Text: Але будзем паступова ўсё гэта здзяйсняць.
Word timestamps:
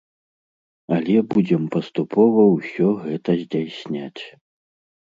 Але 0.95 1.17
будзем 1.35 1.63
паступова 1.75 2.41
ўсё 2.55 2.87
гэта 3.07 3.39
здзяйсняць. 3.45 4.23